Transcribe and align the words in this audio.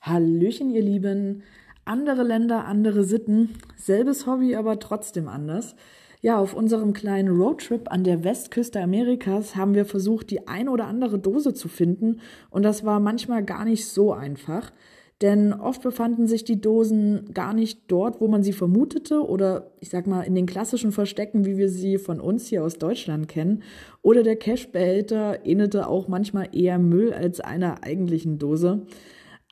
Hallöchen, 0.00 0.70
ihr 0.70 0.82
Lieben. 0.82 1.42
Andere 1.84 2.22
Länder, 2.22 2.66
andere 2.66 3.04
Sitten, 3.04 3.54
selbes 3.76 4.26
Hobby, 4.26 4.56
aber 4.56 4.78
trotzdem 4.78 5.28
anders. 5.28 5.74
Ja, 6.20 6.38
auf 6.38 6.54
unserem 6.54 6.92
kleinen 6.92 7.28
Roadtrip 7.28 7.90
an 7.92 8.04
der 8.04 8.24
Westküste 8.24 8.80
Amerikas 8.80 9.56
haben 9.56 9.74
wir 9.74 9.84
versucht, 9.84 10.30
die 10.30 10.48
ein 10.48 10.68
oder 10.68 10.86
andere 10.86 11.18
Dose 11.18 11.54
zu 11.54 11.68
finden 11.68 12.20
und 12.50 12.62
das 12.62 12.84
war 12.84 13.00
manchmal 13.00 13.44
gar 13.44 13.64
nicht 13.64 13.86
so 13.86 14.12
einfach. 14.12 14.72
Denn 15.20 15.52
oft 15.52 15.82
befanden 15.82 16.28
sich 16.28 16.44
die 16.44 16.60
Dosen 16.60 17.34
gar 17.34 17.52
nicht 17.52 17.90
dort, 17.90 18.20
wo 18.20 18.28
man 18.28 18.44
sie 18.44 18.52
vermutete 18.52 19.20
oder 19.26 19.72
ich 19.80 19.88
sag 19.88 20.06
mal 20.06 20.22
in 20.22 20.36
den 20.36 20.46
klassischen 20.46 20.92
Verstecken, 20.92 21.44
wie 21.44 21.56
wir 21.56 21.68
sie 21.68 21.98
von 21.98 22.20
uns 22.20 22.46
hier 22.46 22.62
aus 22.62 22.78
Deutschland 22.78 23.26
kennen. 23.26 23.64
Oder 24.02 24.22
der 24.22 24.36
Cashbehälter 24.36 25.44
ähnelte 25.44 25.88
auch 25.88 26.06
manchmal 26.06 26.48
eher 26.52 26.78
Müll 26.78 27.12
als 27.12 27.40
einer 27.40 27.82
eigentlichen 27.82 28.38
Dose. 28.38 28.86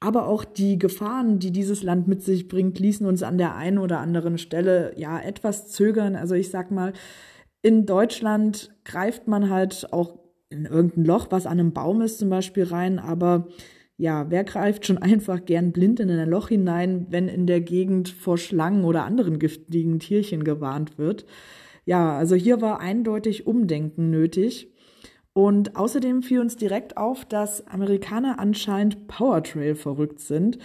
Aber 0.00 0.26
auch 0.26 0.44
die 0.44 0.80
Gefahren, 0.80 1.38
die 1.38 1.52
dieses 1.52 1.84
Land 1.84 2.08
mit 2.08 2.22
sich 2.22 2.48
bringt, 2.48 2.80
ließen 2.80 3.06
uns 3.06 3.22
an 3.22 3.38
der 3.38 3.54
einen 3.54 3.78
oder 3.78 4.00
anderen 4.00 4.38
Stelle 4.38 4.92
ja 4.96 5.20
etwas 5.20 5.68
zögern. 5.68 6.16
Also 6.16 6.34
ich 6.34 6.50
sag 6.50 6.72
mal, 6.72 6.92
in 7.62 7.86
Deutschland 7.86 8.74
greift 8.84 9.28
man 9.28 9.48
halt 9.48 9.86
auch 9.92 10.18
in 10.50 10.64
irgendein 10.64 11.04
Loch, 11.04 11.28
was 11.30 11.46
an 11.46 11.60
einem 11.60 11.72
Baum 11.72 12.02
ist 12.02 12.18
zum 12.18 12.30
Beispiel 12.30 12.64
rein, 12.64 12.98
aber 12.98 13.46
ja, 14.02 14.30
wer 14.30 14.42
greift 14.42 14.84
schon 14.84 14.98
einfach 15.12 15.44
gern 15.44 15.70
blind 15.70 16.00
in 16.00 16.10
ein 16.10 16.28
Loch 16.28 16.48
hinein, 16.48 17.06
wenn 17.10 17.28
in 17.28 17.46
der 17.46 17.60
Gegend 17.60 18.08
vor 18.08 18.36
Schlangen 18.36 18.84
oder 18.84 19.04
anderen 19.04 19.38
giftigen 19.38 20.00
Tierchen 20.00 20.42
gewarnt 20.42 20.98
wird? 20.98 21.24
Ja, 21.84 22.16
also 22.16 22.34
hier 22.34 22.60
war 22.60 22.80
eindeutig 22.80 23.46
Umdenken 23.46 24.10
nötig. 24.10 24.68
Und 25.34 25.76
außerdem 25.76 26.22
fiel 26.22 26.40
uns 26.40 26.56
direkt 26.56 26.96
auf, 26.96 27.24
dass 27.24 27.66
Amerikaner 27.68 28.38
anscheinend 28.40 29.06
Powertrail 29.06 29.76
verrückt 29.76 30.18
sind. 30.18 30.58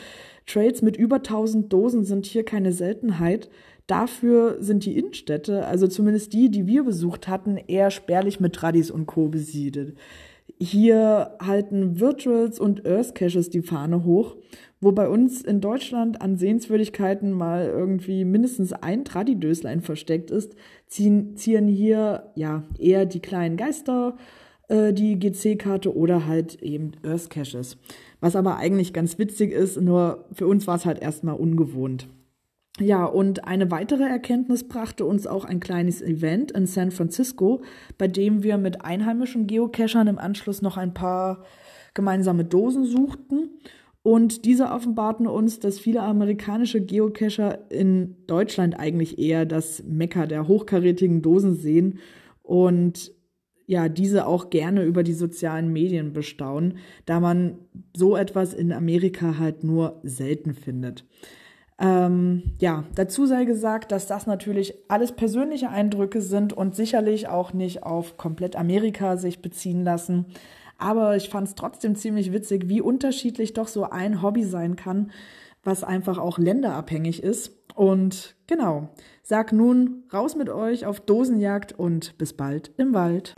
Trails 0.47 0.81
mit 0.81 0.97
über 0.97 1.17
1000 1.17 1.71
Dosen 1.71 2.03
sind 2.03 2.25
hier 2.25 2.43
keine 2.43 2.73
Seltenheit. 2.73 3.49
Dafür 3.85 4.57
sind 4.59 4.83
die 4.83 4.97
Innenstädte, 4.97 5.65
also 5.65 5.87
zumindest 5.87 6.33
die, 6.33 6.49
die 6.49 6.65
wir 6.65 6.83
besucht 6.83 7.27
hatten, 7.27 7.55
eher 7.55 7.91
spärlich 7.91 8.39
mit 8.39 8.53
Tradis 8.53 8.91
und 8.91 9.05
Co. 9.05 9.29
besiedelt. 9.29 9.95
Hier 10.59 11.35
halten 11.41 11.99
Virtuals 11.99 12.59
und 12.59 12.87
Earth 12.87 13.13
Caches 13.13 13.49
die 13.49 13.61
Fahne 13.61 14.03
hoch, 14.03 14.37
wo 14.79 14.91
bei 14.91 15.07
uns 15.07 15.41
in 15.41 15.61
Deutschland 15.61 16.21
an 16.21 16.37
Sehenswürdigkeiten 16.37 17.31
mal 17.31 17.67
irgendwie 17.67 18.25
mindestens 18.25 18.73
ein 18.73 19.05
Tradidöslein 19.05 19.81
versteckt 19.81 20.31
ist, 20.31 20.55
ziehen, 20.87 21.35
ziehen 21.35 21.67
hier 21.67 22.31
ja 22.35 22.63
eher 22.79 23.05
die 23.05 23.19
kleinen 23.19 23.57
Geister, 23.57 24.17
äh, 24.67 24.93
die 24.93 25.19
GC-Karte 25.19 25.95
oder 25.95 26.25
halt 26.25 26.61
eben 26.63 26.93
Earth 27.03 27.29
Caches. 27.29 27.77
Was 28.19 28.35
aber 28.35 28.57
eigentlich 28.57 28.93
ganz 28.93 29.19
witzig 29.19 29.51
ist, 29.51 29.79
nur 29.79 30.25
für 30.31 30.47
uns 30.47 30.65
war 30.65 30.75
es 30.75 30.85
halt 30.85 31.01
erstmal 31.01 31.35
ungewohnt. 31.35 32.07
Ja, 32.79 33.05
und 33.05 33.45
eine 33.45 33.71
weitere 33.71 34.03
Erkenntnis 34.03 34.67
brachte 34.67 35.05
uns 35.05 35.25
auch 35.25 35.45
ein 35.45 35.59
kleines 35.59 36.01
Event 36.01 36.51
in 36.51 36.67
San 36.67 36.91
Francisco, 36.91 37.61
bei 37.97 38.07
dem 38.07 38.43
wir 38.43 38.57
mit 38.57 38.83
einheimischen 38.83 39.47
Geocachern 39.47 40.07
im 40.07 40.19
Anschluss 40.19 40.61
noch 40.61 40.77
ein 40.77 40.93
paar 40.93 41.43
gemeinsame 41.95 42.45
Dosen 42.45 42.85
suchten. 42.85 43.49
Und 44.03 44.45
diese 44.45 44.67
offenbarten 44.67 45.27
uns, 45.27 45.59
dass 45.59 45.79
viele 45.79 46.01
amerikanische 46.01 46.79
Geocacher 46.79 47.69
in 47.71 48.15
Deutschland 48.27 48.79
eigentlich 48.79 49.17
eher 49.17 49.45
das 49.45 49.83
Mekka 49.83 50.27
der 50.27 50.47
hochkarätigen 50.47 51.21
Dosen 51.21 51.55
sehen 51.55 51.99
und 52.43 53.11
ja, 53.65 53.89
diese 53.89 54.27
auch 54.27 54.49
gerne 54.49 54.85
über 54.85 55.03
die 55.03 55.13
sozialen 55.13 55.73
Medien 55.73 56.13
bestaunen, 56.13 56.77
da 57.05 57.19
man 57.19 57.57
so 57.93 58.15
etwas 58.15 58.53
in 58.53 58.71
Amerika 58.71 59.37
halt 59.39 59.65
nur 59.65 59.99
selten 60.03 60.53
findet. 60.53 61.03
Ähm, 61.79 62.55
ja, 62.59 62.85
dazu 62.95 63.25
sei 63.25 63.45
gesagt, 63.45 63.91
dass 63.91 64.07
das 64.07 64.25
natürlich 64.25 64.73
alles 64.87 65.11
persönliche 65.11 65.69
Eindrücke 65.69 66.21
sind 66.21 66.53
und 66.53 66.75
sicherlich 66.75 67.27
auch 67.27 67.53
nicht 67.53 67.83
auf 67.83 68.17
komplett 68.17 68.55
Amerika 68.55 69.17
sich 69.17 69.41
beziehen 69.41 69.83
lassen. 69.83 70.25
Aber 70.79 71.15
ich 71.15 71.29
fand 71.29 71.47
es 71.47 71.55
trotzdem 71.55 71.95
ziemlich 71.95 72.31
witzig, 72.31 72.67
wie 72.67 72.81
unterschiedlich 72.81 73.53
doch 73.53 73.67
so 73.67 73.83
ein 73.83 74.21
Hobby 74.21 74.43
sein 74.43 74.75
kann, 74.75 75.11
was 75.63 75.83
einfach 75.83 76.17
auch 76.17 76.37
länderabhängig 76.37 77.21
ist. 77.21 77.51
Und 77.75 78.35
genau, 78.47 78.89
sag 79.21 79.53
nun 79.53 80.03
raus 80.11 80.35
mit 80.35 80.49
euch 80.49 80.85
auf 80.85 80.99
Dosenjagd 80.99 81.77
und 81.77 82.17
bis 82.17 82.33
bald 82.33 82.71
im 82.77 82.93
Wald. 82.93 83.35